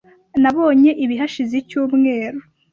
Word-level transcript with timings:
Nabonye 0.41 0.91
ibi 1.03 1.15
hashize 1.21 1.53
icyumweru. 1.61 2.39